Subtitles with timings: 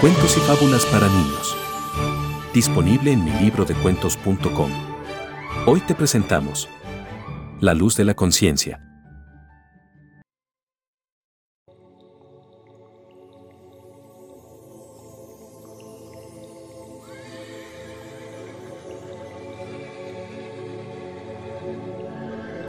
[0.00, 1.54] Cuentos y fábulas para niños.
[2.54, 4.70] Disponible en mi libro de cuentos.com.
[5.66, 6.70] Hoy te presentamos
[7.60, 8.80] La luz de la conciencia.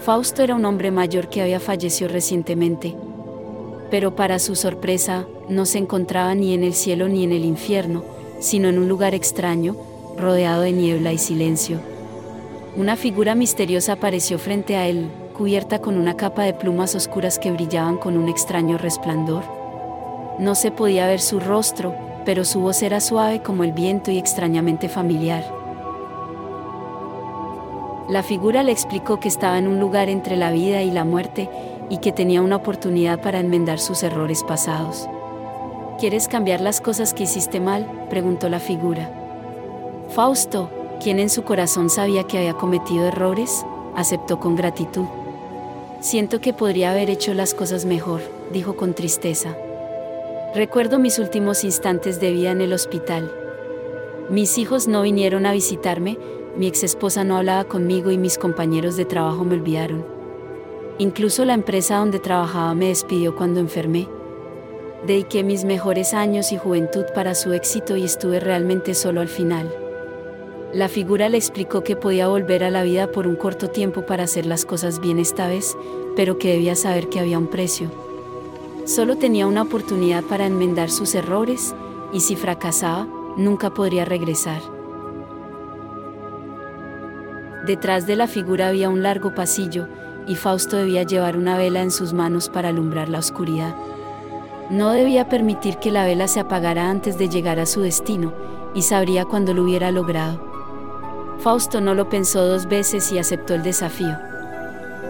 [0.00, 2.96] Fausto era un hombre mayor que había fallecido recientemente.
[3.90, 8.04] Pero para su sorpresa, no se encontraba ni en el cielo ni en el infierno,
[8.38, 9.76] sino en un lugar extraño,
[10.16, 11.78] rodeado de niebla y silencio.
[12.76, 17.50] Una figura misteriosa apareció frente a él, cubierta con una capa de plumas oscuras que
[17.50, 19.42] brillaban con un extraño resplandor.
[20.38, 24.18] No se podía ver su rostro, pero su voz era suave como el viento y
[24.18, 25.44] extrañamente familiar.
[28.08, 31.48] La figura le explicó que estaba en un lugar entre la vida y la muerte
[31.90, 35.06] y que tenía una oportunidad para enmendar sus errores pasados.
[35.98, 38.06] ¿Quieres cambiar las cosas que hiciste mal?
[38.08, 39.12] preguntó la figura.
[40.08, 40.70] Fausto,
[41.02, 45.04] quien en su corazón sabía que había cometido errores, aceptó con gratitud.
[46.00, 49.56] Siento que podría haber hecho las cosas mejor, dijo con tristeza.
[50.54, 53.30] Recuerdo mis últimos instantes de vida en el hospital.
[54.30, 56.18] Mis hijos no vinieron a visitarme,
[56.56, 60.19] mi ex esposa no hablaba conmigo y mis compañeros de trabajo me olvidaron.
[61.00, 64.06] Incluso la empresa donde trabajaba me despidió cuando enfermé.
[65.06, 69.74] Dediqué mis mejores años y juventud para su éxito y estuve realmente solo al final.
[70.74, 74.24] La figura le explicó que podía volver a la vida por un corto tiempo para
[74.24, 75.74] hacer las cosas bien esta vez,
[76.16, 77.90] pero que debía saber que había un precio.
[78.84, 81.74] Solo tenía una oportunidad para enmendar sus errores,
[82.12, 84.60] y si fracasaba, nunca podría regresar.
[87.66, 89.88] Detrás de la figura había un largo pasillo,
[90.26, 93.74] y Fausto debía llevar una vela en sus manos para alumbrar la oscuridad.
[94.70, 98.32] No debía permitir que la vela se apagara antes de llegar a su destino,
[98.74, 100.40] y sabría cuando lo hubiera logrado.
[101.40, 104.16] Fausto no lo pensó dos veces y aceptó el desafío.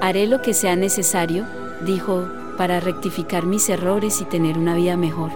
[0.00, 1.46] Haré lo que sea necesario,
[1.84, 2.28] dijo,
[2.58, 5.30] para rectificar mis errores y tener una vida mejor.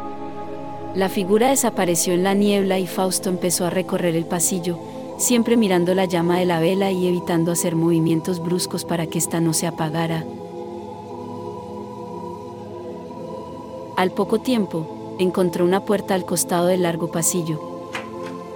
[0.95, 4.79] La figura desapareció en la niebla y Fausto empezó a recorrer el pasillo,
[5.21, 9.39] siempre mirando la llama de la vela y evitando hacer movimientos bruscos para que ésta
[9.41, 10.25] no se apagara.
[13.97, 17.61] Al poco tiempo, encontró una puerta al costado del largo pasillo.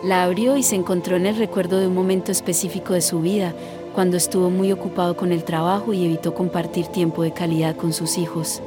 [0.03, 3.55] La abrió y se encontró en el recuerdo de un momento específico de su vida,
[3.95, 8.17] cuando estuvo muy ocupado con el trabajo y evitó compartir tiempo de calidad con sus
[8.17, 8.63] hijos.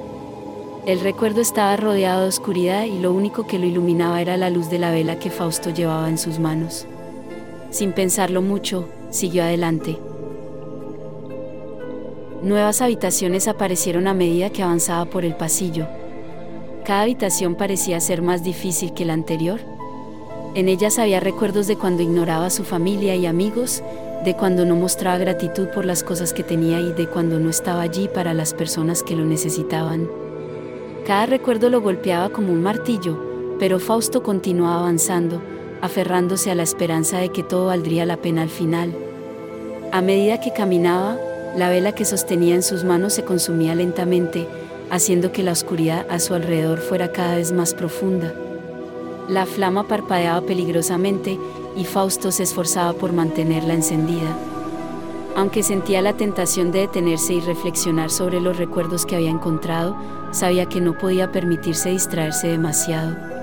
[0.86, 4.70] El recuerdo estaba rodeado de oscuridad y lo único que lo iluminaba era la luz
[4.70, 6.88] de la vela que Fausto llevaba en sus manos.
[7.70, 9.98] Sin pensarlo mucho, siguió adelante.
[12.42, 15.88] Nuevas habitaciones aparecieron a medida que avanzaba por el pasillo.
[16.86, 19.60] Cada habitación parecía ser más difícil que la anterior.
[20.56, 23.84] En ellas había recuerdos de cuando ignoraba a su familia y amigos,
[24.24, 27.82] de cuando no mostraba gratitud por las cosas que tenía y de cuando no estaba
[27.82, 30.10] allí para las personas que lo necesitaban.
[31.06, 35.42] Cada recuerdo lo golpeaba como un martillo, pero Fausto continuaba avanzando,
[35.82, 38.96] aferrándose a la esperanza de que todo valdría la pena al final.
[39.92, 41.18] A medida que caminaba,
[41.56, 44.48] la vela que sostenía en sus manos se consumía lentamente,
[44.90, 48.34] haciendo que la oscuridad a su alrededor fuera cada vez más profunda.
[49.28, 51.38] La flama parpadeaba peligrosamente
[51.76, 54.38] y Fausto se esforzaba por mantenerla encendida.
[55.36, 59.96] Aunque sentía la tentación de detenerse y reflexionar sobre los recuerdos que había encontrado,
[60.32, 63.37] sabía que no podía permitirse distraerse demasiado.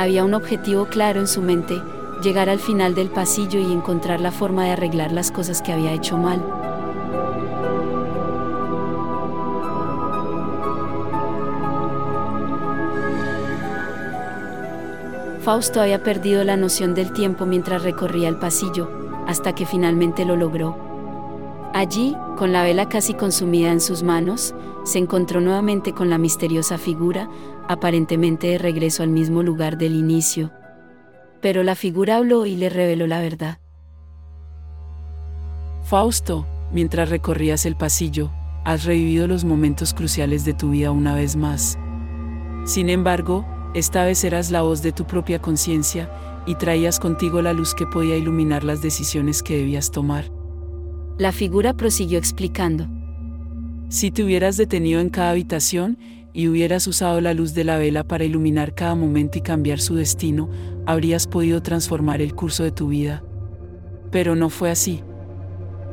[0.00, 1.78] Había un objetivo claro en su mente,
[2.22, 5.92] llegar al final del pasillo y encontrar la forma de arreglar las cosas que había
[5.92, 6.42] hecho mal.
[15.42, 18.90] Fausto había perdido la noción del tiempo mientras recorría el pasillo,
[19.26, 20.78] hasta que finalmente lo logró.
[21.74, 26.78] Allí, con la vela casi consumida en sus manos, se encontró nuevamente con la misteriosa
[26.78, 27.28] figura,
[27.70, 30.50] aparentemente de regreso al mismo lugar del inicio.
[31.40, 33.58] Pero la figura habló y le reveló la verdad.
[35.84, 38.32] Fausto, mientras recorrías el pasillo,
[38.64, 41.78] has revivido los momentos cruciales de tu vida una vez más.
[42.64, 46.10] Sin embargo, esta vez eras la voz de tu propia conciencia
[46.46, 50.24] y traías contigo la luz que podía iluminar las decisiones que debías tomar.
[51.18, 52.88] La figura prosiguió explicando.
[53.90, 55.98] Si te hubieras detenido en cada habitación
[56.32, 59.96] y hubieras usado la luz de la vela para iluminar cada momento y cambiar su
[59.96, 60.48] destino,
[60.86, 63.22] habrías podido transformar el curso de tu vida.
[64.10, 65.02] Pero no fue así.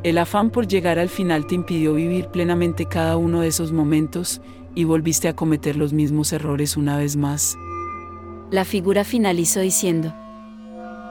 [0.04, 4.42] El afán por llegar al final te impidió vivir plenamente cada uno de esos momentos
[4.76, 7.58] y volviste a cometer los mismos errores una vez más.
[8.52, 10.14] La figura finalizó diciendo,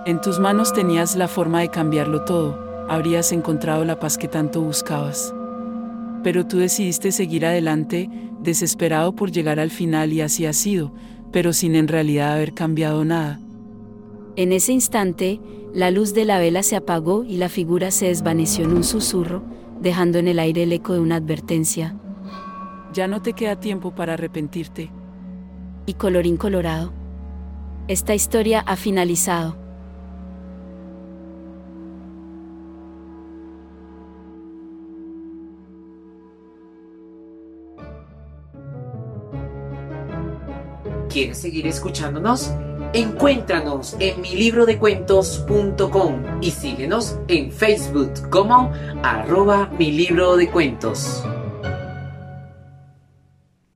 [0.06, 4.60] En tus manos tenías la forma de cambiarlo todo, habrías encontrado la paz que tanto
[4.60, 5.34] buscabas.
[6.22, 8.08] Pero tú decidiste seguir adelante,
[8.46, 10.94] desesperado por llegar al final y así ha sido,
[11.32, 13.38] pero sin en realidad haber cambiado nada.
[14.36, 15.40] En ese instante,
[15.74, 19.42] la luz de la vela se apagó y la figura se desvaneció en un susurro,
[19.80, 21.96] dejando en el aire el eco de una advertencia.
[22.94, 24.90] Ya no te queda tiempo para arrepentirte.
[25.84, 26.92] Y colorín colorado.
[27.88, 29.65] Esta historia ha finalizado.
[41.16, 42.50] ¿Quieres seguir escuchándonos?
[42.92, 48.70] Encuéntranos en milibrodecuentos.com y síguenos en Facebook como
[49.02, 51.24] arroba mi libro de cuentos.